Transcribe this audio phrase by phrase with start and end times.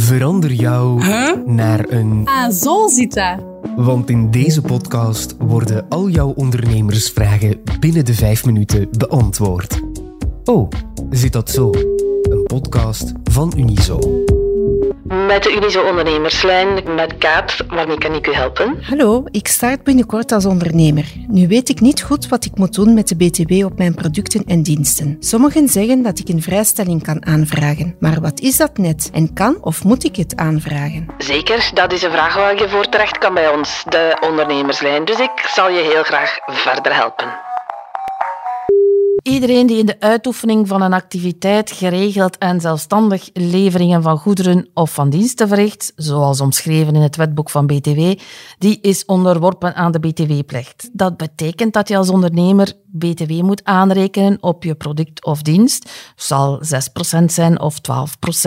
[0.00, 1.02] Verander jou
[1.46, 2.22] naar een.
[2.24, 3.38] Ah, zo zit dat.
[3.76, 9.80] Want in deze podcast worden al jouw ondernemersvragen binnen de vijf minuten beantwoord.
[10.44, 10.68] Oh,
[11.10, 11.70] zit dat zo?
[12.22, 13.98] Een podcast van Unizo.
[15.08, 18.78] Met de Unizo Ondernemerslijn, met Kaat, waarmee kan ik u helpen?
[18.82, 21.12] Hallo, ik start binnenkort als ondernemer.
[21.28, 24.44] Nu weet ik niet goed wat ik moet doen met de BTW op mijn producten
[24.46, 25.16] en diensten.
[25.20, 27.96] Sommigen zeggen dat ik een vrijstelling kan aanvragen.
[28.00, 29.10] Maar wat is dat net?
[29.12, 31.06] En kan of moet ik het aanvragen?
[31.18, 35.04] Zeker, dat is een vraag waar je voor terecht kan bij ons, de Ondernemerslijn.
[35.04, 37.47] Dus ik zal je heel graag verder helpen.
[39.22, 44.94] Iedereen die in de uitoefening van een activiteit geregeld en zelfstandig leveringen van goederen of
[44.94, 48.12] van diensten verricht, zoals omschreven in het wetboek van BTW,
[48.58, 50.90] die is onderworpen aan de BTW-plicht.
[50.92, 56.12] Dat betekent dat je als ondernemer BTW moet aanrekenen op je product of dienst.
[56.16, 56.60] Zal
[57.20, 57.78] 6% zijn of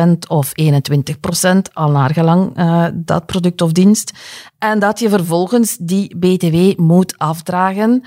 [0.00, 4.12] 12% of 21%, al naar gelang uh, dat product of dienst.
[4.58, 8.02] En dat je vervolgens die BTW moet afdragen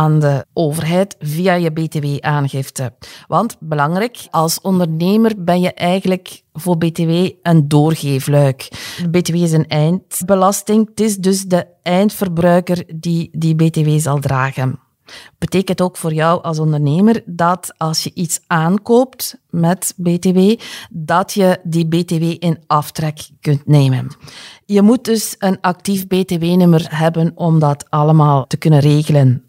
[0.00, 2.92] aan de overheid via je BTW-aangifte.
[3.26, 8.68] Want belangrijk, als ondernemer ben je eigenlijk voor BTW een doorgeefluik.
[9.10, 10.88] BTW is een eindbelasting.
[10.88, 14.78] Het is dus de eindverbruiker die die BTW zal dragen.
[15.38, 21.58] Betekent ook voor jou als ondernemer dat als je iets aankoopt met BTW, dat je
[21.62, 24.06] die BTW in aftrek kunt nemen.
[24.66, 29.44] Je moet dus een actief BTW-nummer hebben om dat allemaal te kunnen regelen.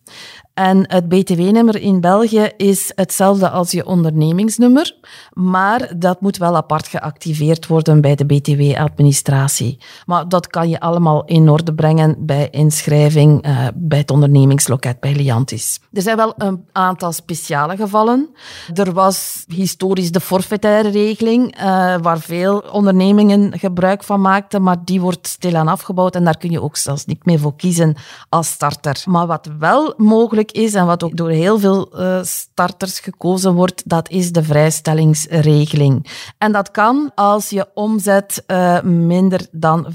[0.53, 4.95] En het BTW-nummer in België is hetzelfde als je ondernemingsnummer,
[5.33, 9.77] maar dat moet wel apart geactiveerd worden bij de BTW-administratie.
[10.05, 15.15] Maar dat kan je allemaal in orde brengen bij inschrijving uh, bij het ondernemingsloket bij
[15.15, 15.79] Liantis.
[15.93, 18.29] Er zijn wel een aantal speciale gevallen.
[18.73, 21.63] Er was historisch de forfaitaire regeling, uh,
[22.01, 26.61] waar veel ondernemingen gebruik van maakten, maar die wordt stilaan afgebouwd en daar kun je
[26.61, 27.95] ook zelfs niet meer voor kiezen
[28.29, 29.03] als starter.
[29.05, 33.89] Maar wat wel mogelijk is en wat ook door heel veel uh, starters gekozen wordt,
[33.89, 36.07] dat is de vrijstellingsregeling.
[36.37, 39.87] En dat kan als je omzet uh, minder dan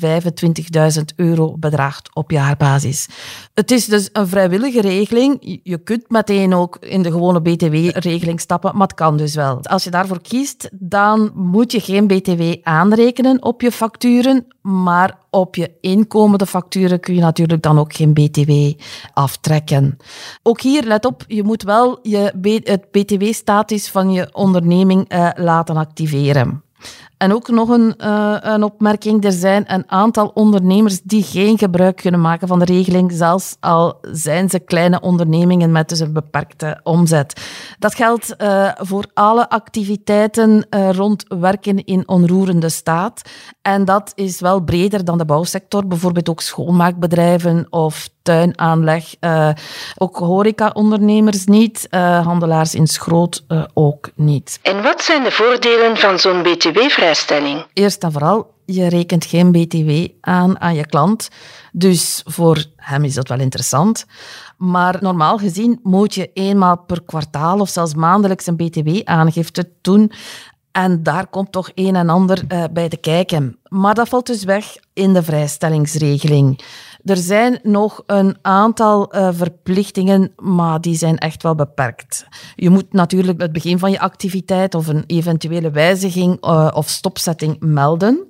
[0.96, 3.08] 25.000 euro bedraagt op jaarbasis.
[3.54, 5.60] Het is dus een vrijwillige regeling.
[5.62, 9.62] Je kunt meteen ook in de gewone BTW-regeling stappen, maar het kan dus wel.
[9.62, 15.54] Als je daarvoor kiest, dan moet je geen BTW aanrekenen op je facturen, maar op
[15.54, 18.53] je inkomende facturen kun je natuurlijk dan ook geen BTW
[19.12, 19.97] aftrekken.
[20.43, 22.32] Ook hier, let op, je moet wel je,
[22.65, 26.65] het BTW-status van je onderneming uh, laten activeren.
[27.16, 29.25] En ook nog een, uh, een opmerking.
[29.25, 33.99] Er zijn een aantal ondernemers die geen gebruik kunnen maken van de regeling, zelfs al
[34.00, 37.41] zijn ze kleine ondernemingen met dus een beperkte omzet.
[37.78, 43.22] Dat geldt uh, voor alle activiteiten uh, rond werken in onroerende staat.
[43.62, 45.87] En dat is wel breder dan de bouwsector.
[45.87, 49.14] Bijvoorbeeld ook schoonmaakbedrijven of tuinaanleg.
[49.20, 49.50] Uh,
[49.97, 54.59] ook horeca-ondernemers niet, uh, handelaars in schroot uh, ook niet.
[54.62, 57.66] En wat zijn de voordelen van zo'n btw-vrijstelling?
[57.72, 61.28] Eerst en vooral, je rekent geen btw aan aan je klant.
[61.72, 64.06] Dus voor hem is dat wel interessant.
[64.56, 70.12] Maar normaal gezien moet je eenmaal per kwartaal of zelfs maandelijks een btw-aangifte doen.
[70.76, 73.59] En daar komt toch een en ander uh, bij te kijken.
[73.69, 76.60] Maar dat valt dus weg in de vrijstellingsregeling.
[77.04, 82.26] Er zijn nog een aantal uh, verplichtingen, maar die zijn echt wel beperkt.
[82.54, 87.56] Je moet natuurlijk het begin van je activiteit of een eventuele wijziging uh, of stopzetting
[87.60, 88.26] melden.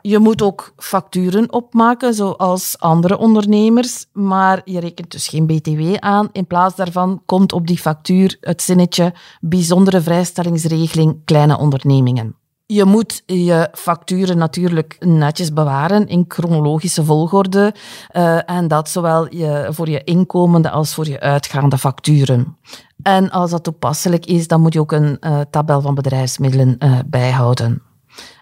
[0.00, 6.28] Je moet ook facturen opmaken, zoals andere ondernemers, maar je rekent dus geen BTW aan.
[6.32, 12.36] In plaats daarvan komt op die factuur het zinnetje bijzondere vrijstellingsregeling kleine ondernemingen.
[12.66, 17.74] Je moet je facturen natuurlijk netjes bewaren in chronologische volgorde.
[18.12, 22.56] Uh, en dat zowel je, voor je inkomende als voor je uitgaande facturen.
[23.02, 26.98] En als dat toepasselijk is, dan moet je ook een uh, tabel van bedrijfsmiddelen uh,
[27.06, 27.82] bijhouden.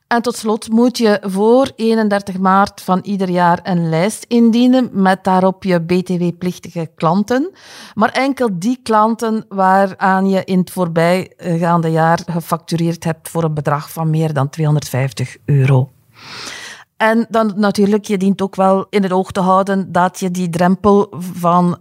[0.06, 5.24] En tot slot moet je voor 31 maart van ieder jaar een lijst indienen met
[5.24, 7.50] daarop je BTW-plichtige klanten.
[7.94, 13.90] Maar enkel die klanten waaraan je in het voorbijgaande jaar gefactureerd hebt voor een bedrag
[13.90, 15.90] van meer dan 250 euro.
[16.96, 20.48] En dan natuurlijk, je dient ook wel in het oog te houden dat je die
[20.48, 21.78] drempel van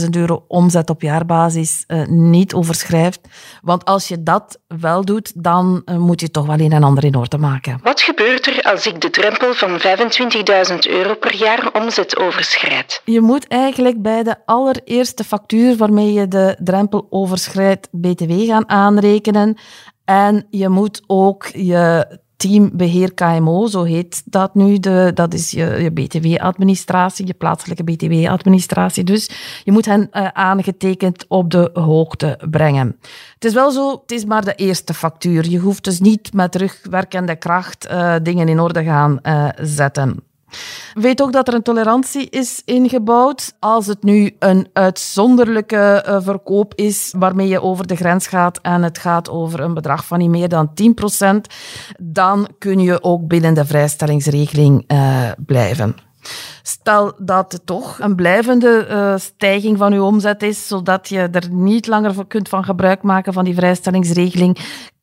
[0.00, 3.20] 25.000 euro omzet op jaarbasis uh, niet overschrijft.
[3.62, 7.04] Want als je dat wel doet, dan uh, moet je toch wel een en ander
[7.04, 7.80] in orde maken.
[7.82, 13.02] Wat gebeurt er als ik de drempel van 25.000 euro per jaar omzet overschrijd?
[13.04, 19.56] Je moet eigenlijk bij de allereerste factuur waarmee je de drempel overschrijdt, BTW gaan aanrekenen.
[20.04, 22.06] En je moet ook je
[22.42, 24.78] team beheer KMO, zo heet dat nu.
[24.78, 29.04] De, dat is je, je BTW-administratie, je plaatselijke BTW-administratie.
[29.04, 29.30] Dus
[29.64, 32.96] je moet hen uh, aangetekend op de hoogte brengen.
[33.34, 35.48] Het is wel zo, het is maar de eerste factuur.
[35.48, 40.31] Je hoeft dus niet met terugwerkende kracht uh, dingen in orde gaan uh, zetten.
[40.94, 43.54] Weet ook dat er een tolerantie is ingebouwd.
[43.58, 48.82] Als het nu een uitzonderlijke uh, verkoop is waarmee je over de grens gaat en
[48.82, 51.36] het gaat over een bedrag van niet meer dan 10%,
[51.98, 55.96] dan kun je ook binnen de vrijstellingsregeling uh, blijven.
[56.62, 61.48] Stel dat het toch een blijvende uh, stijging van uw omzet is, zodat je er
[61.50, 64.58] niet langer kunt van gebruik maken van die vrijstellingsregeling,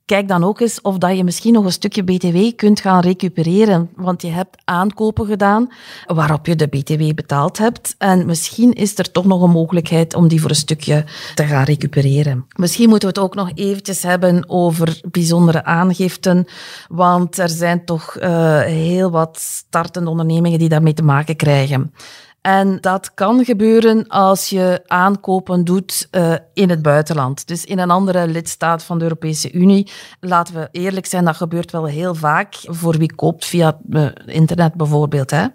[0.09, 3.89] kijk dan ook eens of dat je misschien nog een stukje BTW kunt gaan recupereren.
[3.95, 5.71] Want je hebt aankopen gedaan
[6.05, 7.95] waarop je de BTW betaald hebt.
[7.97, 11.63] En misschien is er toch nog een mogelijkheid om die voor een stukje te gaan
[11.63, 12.45] recupereren.
[12.55, 16.45] Misschien moeten we het ook nog eventjes hebben over bijzondere aangiften.
[16.87, 21.93] Want er zijn toch uh, heel wat startende ondernemingen die daarmee te maken krijgen.
[22.41, 27.47] En dat kan gebeuren als je aankopen doet uh, in het buitenland.
[27.47, 29.91] Dus in een andere lidstaat van de Europese Unie.
[30.19, 32.55] Laten we eerlijk zijn, dat gebeurt wel heel vaak.
[32.61, 35.31] Voor wie koopt via het internet bijvoorbeeld.
[35.31, 35.45] Hè.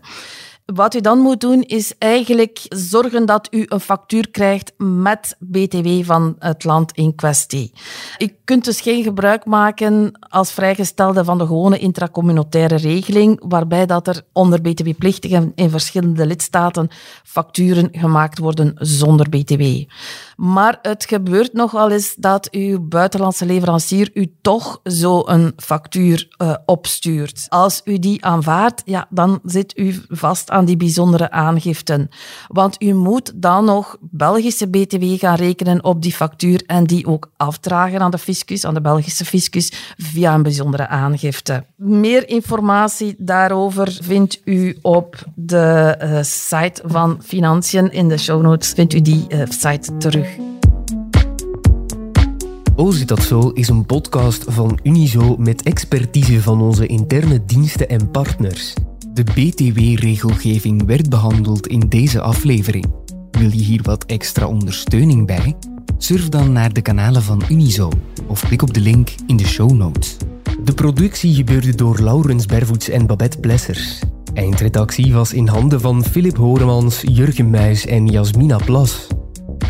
[0.65, 5.89] Wat u dan moet doen, is eigenlijk zorgen dat u een factuur krijgt met BTW
[6.03, 7.73] van het land in kwestie.
[8.19, 14.07] U kunt dus geen gebruik maken als vrijgestelde van de gewone intracommunautaire regeling, waarbij dat
[14.07, 16.89] er onder BTW-plichtigen in verschillende lidstaten
[17.25, 19.63] facturen gemaakt worden zonder BTW.
[20.37, 26.55] Maar het gebeurt nogal eens dat uw buitenlandse leverancier u toch zo een factuur uh,
[26.67, 27.47] opstuurt.
[27.49, 32.09] Als u die aanvaardt, ja, dan zit u vast aan die bijzondere aangiften.
[32.49, 37.31] Want u moet dan nog Belgische BTW gaan rekenen op die factuur en die ook
[37.37, 41.65] afdragen aan de fiscus, aan de Belgische fiscus, via een bijzondere aangifte.
[41.77, 47.91] Meer informatie daarover vindt u op de uh, site van Financiën.
[47.91, 50.34] In de show notes vindt u die uh, site terug.
[52.77, 57.89] O zit dat zo is een podcast van Unizo met expertise van onze interne diensten
[57.89, 58.75] en partners.
[59.13, 62.87] De BTW-regelgeving werd behandeld in deze aflevering.
[63.31, 65.57] Wil je hier wat extra ondersteuning bij?
[65.99, 67.91] Surf dan naar de kanalen van Unizo
[68.27, 70.17] of klik op de link in de show notes.
[70.65, 74.03] De productie gebeurde door Laurens Bervoets en Babette Plessers.
[74.33, 79.07] Eindredactie was in handen van Philip Horemans, Jurgen Muis en Jasmina Plas.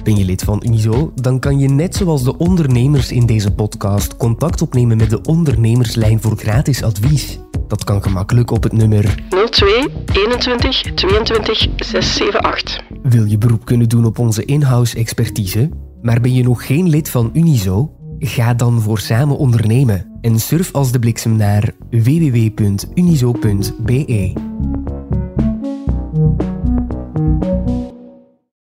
[0.05, 1.13] Ben je lid van Unizo?
[1.15, 6.21] Dan kan je net zoals de ondernemers in deze podcast contact opnemen met de ondernemerslijn
[6.21, 7.39] voor gratis advies.
[7.69, 12.81] Dat kan gemakkelijk op het nummer 02 21 22 678.
[13.03, 15.71] Wil je beroep kunnen doen op onze in-house expertise?
[16.03, 17.93] Maar ben je nog geen lid van Unizo?
[18.19, 22.93] Ga dan voor samen ondernemen en surf als de bliksem naar www.unizo.be.